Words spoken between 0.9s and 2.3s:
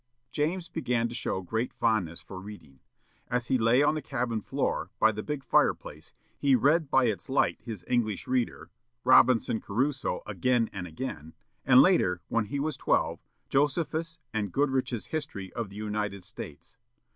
to show great fondness